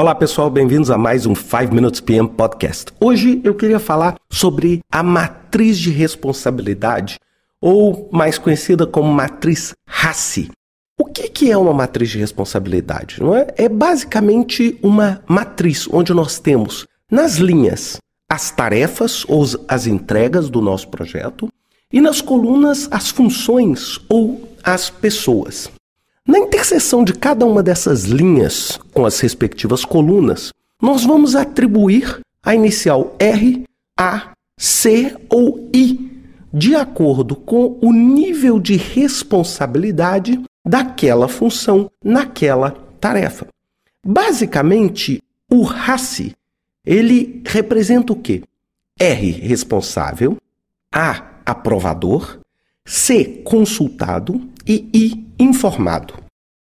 [0.00, 2.90] Olá pessoal, bem-vindos a mais um 5 Minutes PM Podcast.
[2.98, 7.18] Hoje eu queria falar sobre a matriz de responsabilidade,
[7.60, 10.50] ou mais conhecida como matriz RACI.
[10.98, 13.20] O que, que é uma matriz de responsabilidade?
[13.20, 13.48] Não é?
[13.58, 20.62] é basicamente uma matriz onde nós temos nas linhas as tarefas ou as entregas do
[20.62, 21.46] nosso projeto
[21.92, 25.70] e nas colunas as funções ou as pessoas.
[26.28, 32.54] Na interseção de cada uma dessas linhas com as respectivas colunas, nós vamos atribuir a
[32.54, 33.64] inicial R,
[33.98, 36.10] A, C ou I,
[36.52, 43.46] de acordo com o nível de responsabilidade daquela função naquela tarefa.
[44.04, 46.34] Basicamente, o RACI,
[46.84, 48.42] ele representa o quê?
[48.98, 50.36] R, responsável,
[50.92, 52.38] A, aprovador,
[52.86, 56.14] C, consultado e I, informado.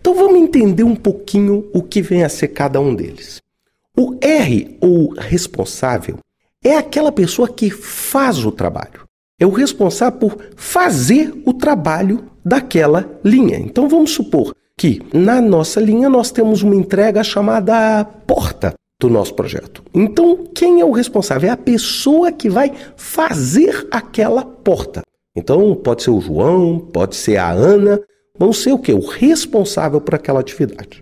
[0.00, 3.40] Então vamos entender um pouquinho o que vem a ser cada um deles.
[3.96, 6.18] O R, ou responsável,
[6.64, 9.04] é aquela pessoa que faz o trabalho.
[9.40, 13.56] É o responsável por fazer o trabalho daquela linha.
[13.58, 19.34] Então vamos supor que na nossa linha nós temos uma entrega chamada porta do nosso
[19.34, 19.82] projeto.
[19.94, 21.48] Então, quem é o responsável?
[21.48, 25.02] É a pessoa que vai fazer aquela porta.
[25.38, 28.00] Então, pode ser o João, pode ser a Ana,
[28.36, 28.92] vão ser o que?
[28.92, 31.00] O responsável por aquela atividade.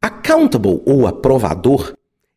[0.00, 1.94] Accountable ou aprovador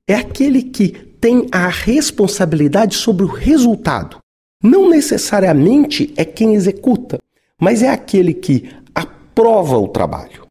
[0.07, 4.17] é aquele que tem a responsabilidade sobre o resultado.
[4.63, 7.19] Não necessariamente é quem executa,
[7.61, 10.47] mas é aquele que aprova o trabalho.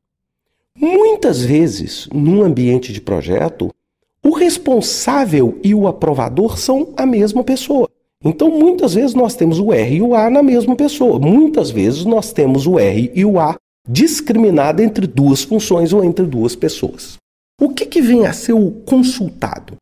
[0.77, 3.75] Muitas vezes, num ambiente de projeto,
[4.23, 7.91] o responsável e o aprovador são a mesma pessoa.
[8.25, 11.19] Então, muitas vezes nós temos o R e o A na mesma pessoa.
[11.19, 13.57] Muitas vezes nós temos o R e o A
[13.89, 17.17] discriminado entre duas funções ou entre duas pessoas.
[17.61, 19.77] O que, que vem a ser o consultado?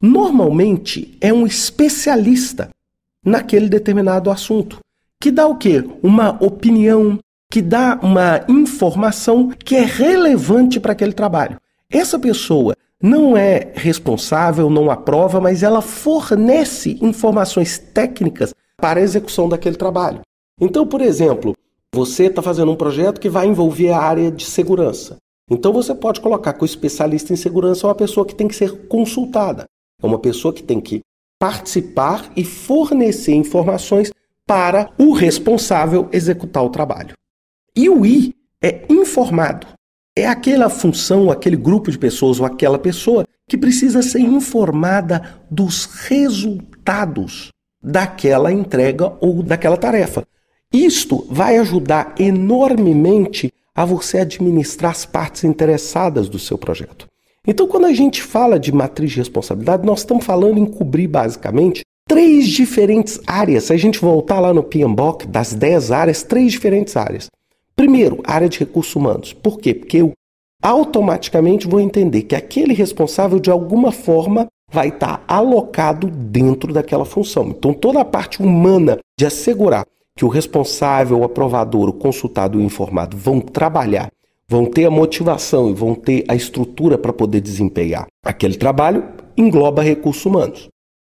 [0.00, 2.68] Normalmente é um especialista
[3.24, 4.78] naquele determinado assunto,
[5.20, 5.82] que dá o quê?
[6.02, 7.18] Uma opinião,
[7.50, 11.56] que dá uma informação que é relevante para aquele trabalho.
[11.90, 19.46] Essa pessoa não é responsável, não aprova, mas ela fornece informações técnicas para a execução
[19.46, 20.22] daquele trabalho.
[20.58, 21.54] Então, por exemplo,
[21.94, 25.18] você está fazendo um projeto que vai envolver a área de segurança.
[25.50, 28.56] Então você pode colocar que o especialista em segurança é uma pessoa que tem que
[28.56, 29.66] ser consultada.
[30.02, 31.02] É uma pessoa que tem que
[31.38, 34.10] participar e fornecer informações
[34.46, 37.12] para o responsável executar o trabalho.
[37.76, 39.73] E o I é informado
[40.16, 45.84] é aquela função, aquele grupo de pessoas ou aquela pessoa que precisa ser informada dos
[45.84, 47.48] resultados
[47.82, 50.26] daquela entrega ou daquela tarefa.
[50.72, 57.06] Isto vai ajudar enormemente a você administrar as partes interessadas do seu projeto.
[57.46, 61.82] Então, quando a gente fala de matriz de responsabilidade, nós estamos falando em cobrir basicamente
[62.08, 63.64] três diferentes áreas.
[63.64, 67.28] Se a gente voltar lá no PMBOK, das dez áreas, três diferentes áreas.
[67.76, 69.32] Primeiro, área de recursos humanos.
[69.32, 69.74] Por quê?
[69.74, 70.12] Porque eu
[70.62, 77.48] automaticamente vou entender que aquele responsável, de alguma forma, vai estar alocado dentro daquela função.
[77.48, 79.84] Então, toda a parte humana de assegurar
[80.16, 84.10] que o responsável, o aprovador, o consultado e o informado vão trabalhar,
[84.48, 89.04] vão ter a motivação e vão ter a estrutura para poder desempenhar aquele trabalho,
[89.36, 90.68] engloba recursos humanos.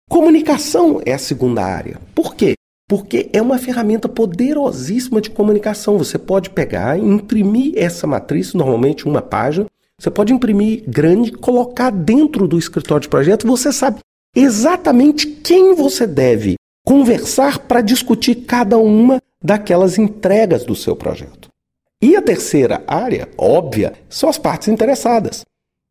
[0.09, 2.01] Comunicação é a segunda área.
[2.15, 2.55] Por quê?
[2.97, 5.99] Porque é uma ferramenta poderosíssima de comunicação.
[5.99, 9.67] Você pode pegar imprimir essa matriz, normalmente uma página,
[9.99, 13.99] você pode imprimir grande, colocar dentro do escritório de projeto, você sabe
[14.33, 16.55] exatamente quem você deve
[16.87, 21.49] conversar para discutir cada uma daquelas entregas do seu projeto.
[22.01, 25.45] E a terceira área, óbvia, são as partes interessadas.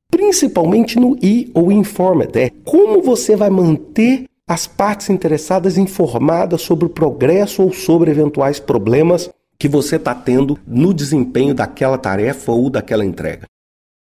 [0.10, 6.86] Principalmente no I ou Informed, é como você vai manter as partes interessadas informadas sobre
[6.86, 12.70] o progresso ou sobre eventuais problemas que você está tendo no desempenho daquela tarefa ou
[12.70, 13.46] daquela entrega.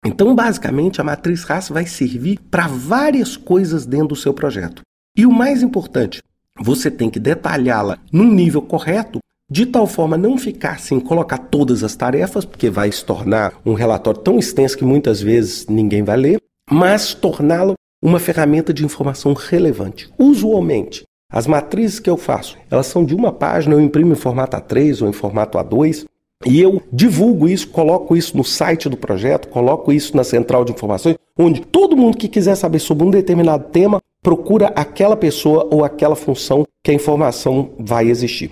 [0.05, 4.82] Então, basicamente, a matriz RAS vai servir para várias coisas dentro do seu projeto.
[5.17, 6.23] E o mais importante,
[6.61, 9.19] você tem que detalhá-la num nível correto,
[9.50, 13.75] de tal forma não ficar sem colocar todas as tarefas, porque vai se tornar um
[13.75, 16.40] relatório tão extenso que muitas vezes ninguém vai ler,
[16.70, 20.11] mas torná-lo uma ferramenta de informação relevante.
[20.19, 24.56] Usualmente, as matrizes que eu faço, elas são de uma página, eu imprimo em formato
[24.56, 26.06] A3 ou em formato A2,
[26.47, 30.73] e eu divulgo isso, coloco isso no site do projeto, coloco isso na central de
[30.73, 35.85] informações, onde todo mundo que quiser saber sobre um determinado tema procura aquela pessoa ou
[35.85, 38.50] aquela função que a informação vai existir.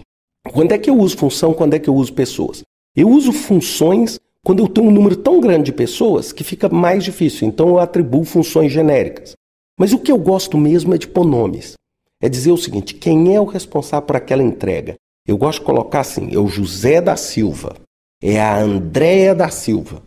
[0.53, 1.55] Quando é que eu uso função?
[1.55, 2.63] Quando é que eu uso pessoas?
[2.95, 7.05] Eu uso funções quando eu tenho um número tão grande de pessoas que fica mais
[7.05, 7.47] difícil.
[7.49, 9.36] Então eu atribuo funções genéricas.
[9.79, 11.75] Mas o que eu gosto mesmo é de pôr nomes.
[12.21, 14.97] É dizer o seguinte: quem é o responsável por aquela entrega?
[15.27, 17.77] Eu gosto de colocar assim: é o José da Silva,
[18.23, 20.03] é a Andréia da Silva.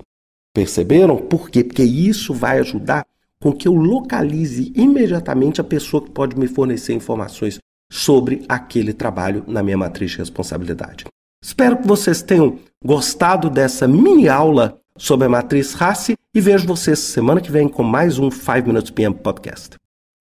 [0.54, 1.18] Perceberam?
[1.18, 1.64] Por quê?
[1.64, 3.06] Porque isso vai ajudar
[3.42, 7.60] com que eu localize imediatamente a pessoa que pode me fornecer informações
[7.92, 11.06] sobre aquele trabalho na minha matriz de responsabilidade.
[11.42, 17.00] Espero que vocês tenham gostado dessa mini aula sobre a matriz RACE e vejo vocês
[17.00, 19.76] semana que vem com mais um 5 Minutes PM Podcast.